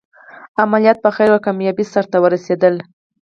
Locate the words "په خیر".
1.01-1.29